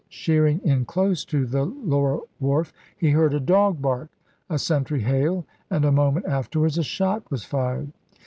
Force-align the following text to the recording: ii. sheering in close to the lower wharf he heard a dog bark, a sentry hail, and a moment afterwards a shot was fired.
ii. 0.01 0.07
sheering 0.09 0.59
in 0.63 0.83
close 0.83 1.23
to 1.23 1.45
the 1.45 1.61
lower 1.63 2.19
wharf 2.39 2.73
he 2.97 3.11
heard 3.11 3.35
a 3.35 3.39
dog 3.39 3.79
bark, 3.83 4.09
a 4.49 4.57
sentry 4.57 5.01
hail, 5.01 5.45
and 5.69 5.85
a 5.85 5.91
moment 5.91 6.25
afterwards 6.25 6.79
a 6.79 6.83
shot 6.83 7.29
was 7.29 7.43
fired. 7.45 7.91